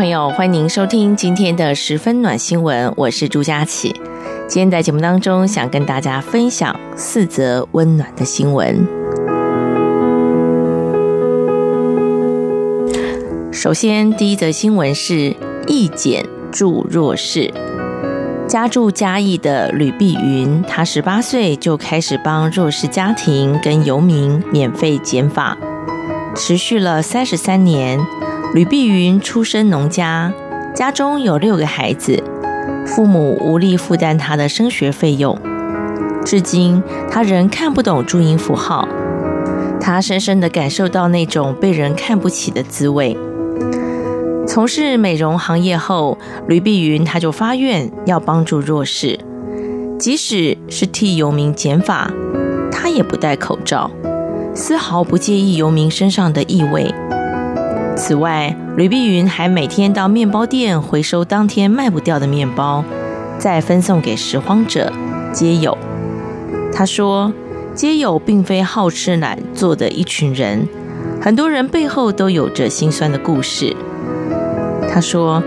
[0.00, 3.94] 朋友，欢迎您收听今天的十分暖新闻，我是朱佳琪。
[4.48, 8.88] 今天在节目当中，想跟大家分享四则温暖的新闻。
[13.52, 15.36] 首先，第一则新闻是
[15.66, 17.52] 义简助弱势。
[18.48, 25.58] 家住嘉义的吕碧云，她十八岁就开始帮弱势家庭跟游民免费剪发，
[26.34, 28.00] 持续了三十三年。
[28.52, 30.32] 吕碧云出身农家，
[30.74, 32.20] 家中有六个孩子，
[32.84, 35.38] 父母无力负担她的升学费用。
[36.24, 38.88] 至今，她仍看不懂注音符号。
[39.80, 43.16] 她深深地感受到那种被人看不起的滋味。
[44.48, 49.20] 从事美容行业后，吕碧云她就发愿要帮助弱势，
[49.96, 52.10] 即使是替游民剪发，
[52.72, 53.92] 她也不戴口罩，
[54.52, 56.92] 丝毫不介意游民身上的异味。
[57.96, 62.82] 此外，吕碧云还每天到面包店回收当天卖不掉的面包，
[63.38, 64.90] 再分送给拾荒者、
[65.32, 65.76] 街友。
[66.72, 67.30] 他说
[67.74, 70.66] ：“街友并非好吃懒做的一群人，
[71.20, 73.76] 很多人背后都有着心酸的故事。”
[74.90, 75.42] 他说：“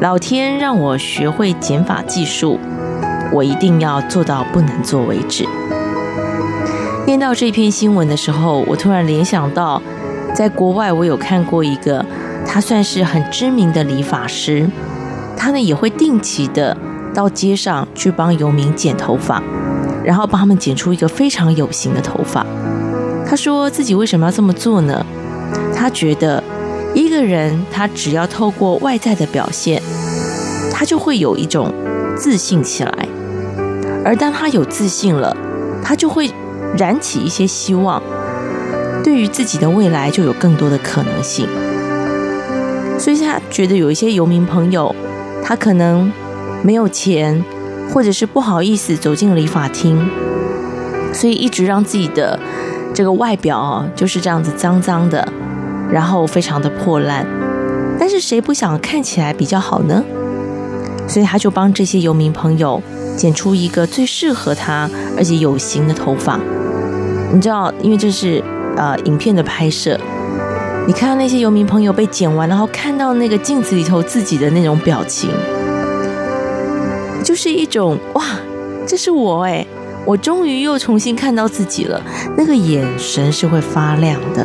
[0.00, 2.60] 老天让我学会减法技术，
[3.32, 5.44] 我一定要做到不能做为止。”
[7.06, 9.82] 念到这篇新闻的时候，我突然联想到。
[10.34, 12.04] 在国外，我有看过一个，
[12.46, 14.66] 他算是很知名的理发师，
[15.36, 16.76] 他呢也会定期的
[17.14, 19.42] 到街上去帮游民剪头发，
[20.02, 22.46] 然后帮他们剪出一个非常有型的头发。
[23.26, 25.04] 他说自己为什么要这么做呢？
[25.74, 26.42] 他觉得
[26.94, 29.82] 一个人他只要透过外在的表现，
[30.72, 31.72] 他就会有一种
[32.16, 33.08] 自信起来，
[34.04, 35.36] 而当他有自信了，
[35.82, 36.30] 他就会
[36.76, 38.02] 燃起一些希望。
[39.04, 41.48] 对于自己的未来就有更多的可能性，
[42.98, 44.94] 所以他觉得有一些游民朋友，
[45.42, 46.10] 他可能
[46.62, 47.44] 没有钱，
[47.92, 50.08] 或者是不好意思走进理发厅，
[51.12, 52.38] 所以一直让自己的
[52.94, 55.26] 这个外表啊就是这样子脏脏的，
[55.90, 57.26] 然后非常的破烂。
[57.98, 60.04] 但是谁不想看起来比较好呢？
[61.08, 62.80] 所以他就帮这些游民朋友
[63.16, 66.38] 剪出一个最适合他而且有型的头发。
[67.32, 68.42] 你知道，因为这是。
[68.76, 69.98] 呃，影片的拍摄，
[70.86, 75.30] 你看到那些游民朋友被剪完，然后看到那个镜子里头自己的那种表情，
[77.22, 78.24] 就是一种哇，
[78.86, 79.66] 这是我哎，
[80.04, 82.02] 我终于又重新看到自己了。
[82.36, 84.44] 那个眼神是会发亮的。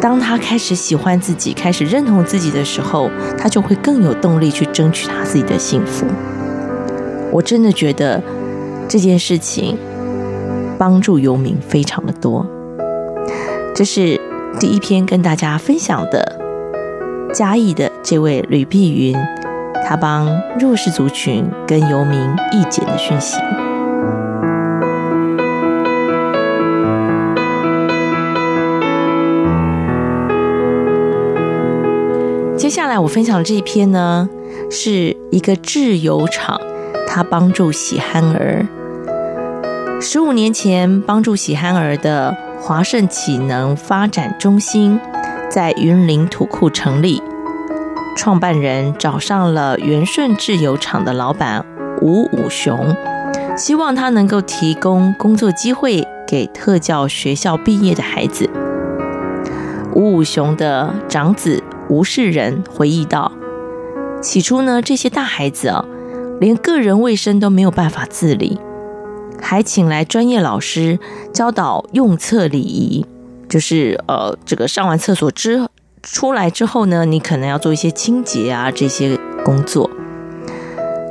[0.00, 6.06] 当他开始喜欢自己，开始认同自己的时候，他就会更有动力去争取他自己的幸福。
[7.30, 8.22] 我真的觉得
[8.88, 9.78] 这件事情
[10.78, 12.46] 帮助游民非常的多。
[13.74, 14.20] 这是
[14.60, 16.38] 第一篇跟大家分享的
[17.32, 19.16] 嘉义的这位吕碧云，
[19.84, 22.20] 她帮弱势族群跟游民
[22.52, 23.36] 义剪的讯息。
[32.56, 34.28] 接下来我分享的这一篇呢，
[34.70, 36.60] 是一个制油厂，
[37.08, 38.64] 他帮助喜憨儿。
[40.00, 42.43] 十五年前帮助喜憨儿的。
[42.66, 44.98] 华盛启能发展中心
[45.50, 47.22] 在云林土库成立，
[48.16, 51.62] 创办人找上了元顺制油厂的老板
[52.00, 52.96] 吴武雄，
[53.54, 58.48] 希望他能够提供工作机会给特教学校毕业的孩子。
[59.92, 63.30] 吴武雄的长子吴世仁回忆道
[64.22, 65.84] ：“起初呢，这些大孩子啊，
[66.40, 68.58] 连个人卫生都没有办法自理。”
[69.46, 70.98] 还请来专业老师
[71.30, 73.04] 教导用厕礼仪，
[73.46, 75.68] 就是呃，这个上完厕所之
[76.02, 79.90] 出来之后呢，你可能要做一些清洁啊这些工作。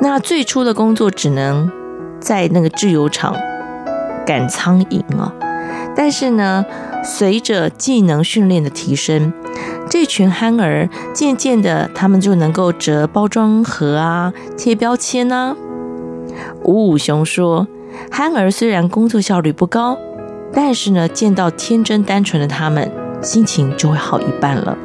[0.00, 1.70] 那最初的工作只能
[2.18, 3.36] 在那个制油厂
[4.26, 5.30] 赶苍蝇啊，
[5.94, 6.64] 但是呢，
[7.04, 9.34] 随着技能训练的提升，
[9.90, 15.54] 这群憨儿渐渐的，他们就能够折包装盒啊，贴标签啊。
[16.62, 17.68] 五五熊说。
[18.10, 19.98] 憨儿虽然工作效率不高，
[20.52, 24.76] 但是呢，见到天真单纯的他们，心情就会好一半了。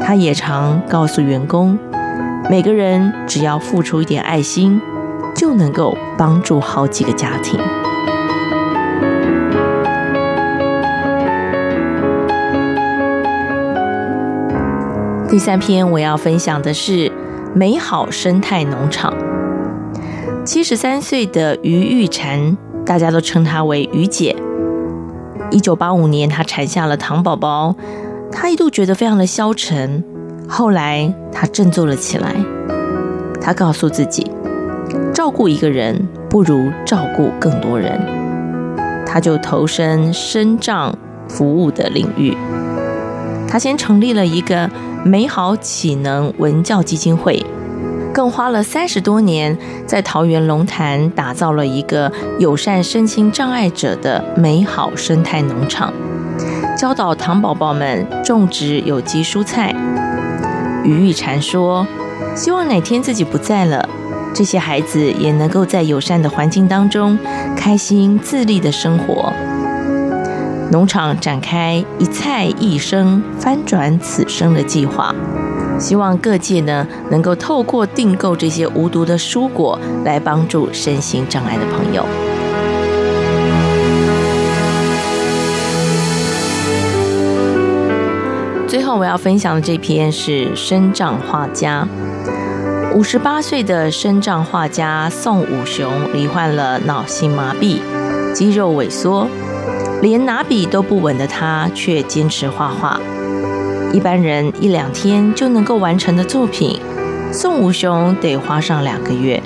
[0.00, 1.78] 他也常告诉员工，
[2.50, 4.80] 每个人只要付出一点爱心，
[5.34, 7.60] 就能够帮助好几个家庭。
[15.28, 17.10] 第三篇我要分享的是
[17.54, 19.31] 美好生态农场。
[20.44, 24.34] 七十三岁的于玉婵，大家都称她为于姐。
[25.52, 27.76] 一九八五年，她产下了唐宝宝，
[28.32, 30.02] 她一度觉得非常的消沉。
[30.48, 32.34] 后来，她振作了起来。
[33.40, 34.28] 她告诉自己，
[35.14, 38.00] 照顾一个人不如照顾更多人。
[39.06, 40.92] 她就投身身障
[41.28, 42.36] 服务的领域。
[43.48, 44.68] 她先成立了一个。
[45.04, 47.44] 美好启能文教基金会，
[48.12, 49.56] 更花了三十多年，
[49.86, 55.92] 在桃园龙潭打造了一个友善身心障碍者的美好生态农场，
[56.76, 59.74] 教导糖宝宝们种植有机蔬菜。
[60.84, 61.86] 于玉婵说
[62.36, 63.88] ：“希望哪天自己不在了，
[64.34, 67.18] 这些孩子也能够在友善的环境当中，
[67.56, 69.32] 开心自立的生活。”
[70.70, 75.14] 农场展开一菜一生翻转此生的计划，
[75.82, 82.06] 希望各界呢能够透过订购这些无毒的蔬果来帮助身心障碍的朋友。
[88.68, 91.86] 最后我要分享的这篇是生障画家，
[92.94, 97.80] 五十八岁的生障画家宋武雄罹患了脑性麻痹、
[98.32, 99.26] 肌肉萎缩。
[100.00, 102.98] 连拿笔都不稳的他，却坚持画画。
[103.92, 106.80] 一般人一两天就能够完成的作品，
[107.30, 109.42] 宋武雄得花上两个月。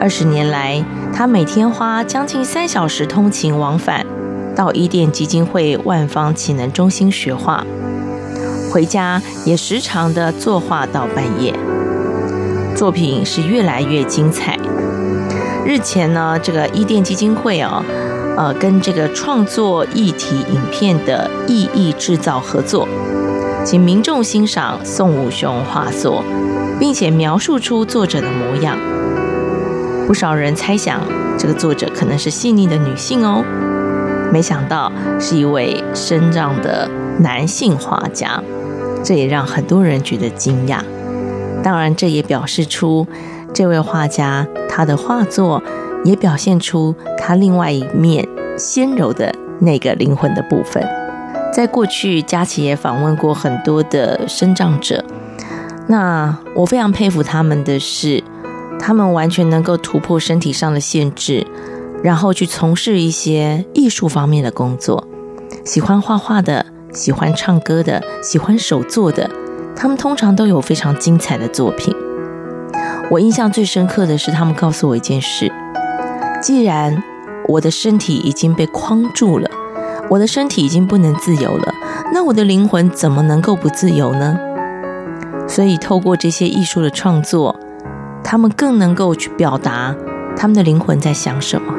[0.00, 0.82] 二十年来，
[1.12, 4.06] 他每天花将近三小时通勤往返，
[4.56, 7.66] 到伊甸基金会万方启能中心学画，
[8.72, 11.54] 回家也时常的作画到半夜。
[12.74, 14.58] 作品是越来越精彩。
[15.66, 17.84] 日前呢，这个伊甸基金会哦。
[18.38, 22.86] 呃，跟这个创作议题影片的意义制造合作，
[23.68, 26.24] 请民众欣赏宋武雄画作，
[26.80, 28.78] 并且描述出作者的模样。
[30.06, 31.02] 不少人猜想
[31.38, 33.44] 这个作者可能是细腻的女性哦，
[34.32, 36.88] 没想到是一位身障的
[37.20, 38.42] 男性画家，
[39.04, 40.80] 这也让很多人觉得惊讶。
[41.62, 43.06] 当然，这也表示出
[43.52, 45.62] 这位画家他的画作。
[46.04, 48.26] 也表现出他另外一面
[48.56, 50.80] 纤柔的那个灵魂的部分。
[51.52, 55.04] 在过去，佳琪也访问过很多的身障者，
[55.88, 58.22] 那我非常佩服他们的是，
[58.78, 61.46] 他们完全能够突破身体上的限制，
[62.02, 65.08] 然后去从事一些艺术方面的工作。
[65.64, 69.28] 喜欢画画的，喜欢唱歌的，喜欢手作的，
[69.74, 71.94] 他们通常都有非常精彩的作品。
[73.10, 75.50] 我印象最深刻的是，他们告诉我一件事。
[76.40, 77.02] 既然
[77.48, 79.50] 我的身体已经被框住了，
[80.10, 81.74] 我的身体已经不能自由了，
[82.12, 84.38] 那我的灵魂怎么能够不自由呢？
[85.46, 87.58] 所以，透过这些艺术的创作，
[88.22, 89.94] 他们更能够去表达
[90.36, 91.74] 他们的灵魂在想什么。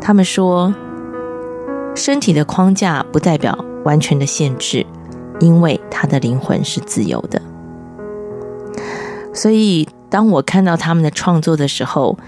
[0.00, 0.74] 他们说，
[1.94, 4.86] 身体的框架不代表完全的限制，
[5.40, 7.40] 因为他的灵魂是自由的。
[9.34, 12.18] 所以，当我看到他们的创作的时候，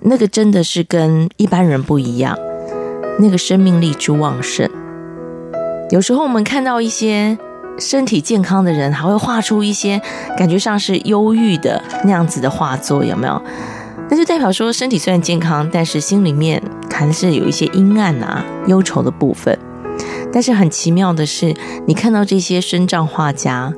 [0.00, 2.38] 那个真的是跟一般人不一样，
[3.18, 4.68] 那个生命力之旺盛。
[5.90, 7.36] 有时候我们看到一些
[7.78, 10.00] 身体健康的人，还会画出一些
[10.36, 13.42] 感觉上是忧郁的那样子的画作，有没有？
[14.10, 19.58] 那就代表说身体虽然健康，但是心里面还是有一些阴暗啊、忧愁的部分。
[20.32, 21.54] 但是很奇妙的是，
[21.86, 23.72] 你看到这些身障画家，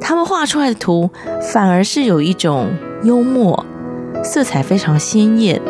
[0.00, 1.10] 他们画出来的图
[1.52, 2.68] 反而是有一种
[3.02, 3.64] 幽默。
[4.22, 5.60] 色彩非常鲜艳，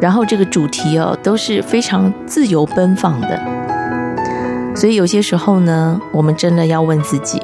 [0.00, 3.40] 然后这个主题哦都是非常自由奔放的，
[4.74, 7.42] 所以有些时候呢，我们真的要问自己：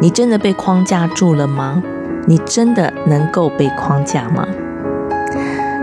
[0.00, 1.82] 你真的被框架住了吗？
[2.26, 4.46] 你真的能够被框架吗？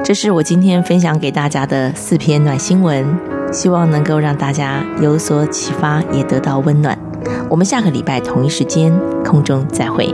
[0.04, 3.06] 这是我今天分享给大家的四篇暖新闻，
[3.52, 6.98] 希望能够让大家有所启发，也得到温暖。
[7.50, 8.92] 我们下个礼拜同一时间
[9.24, 10.10] 空中再会。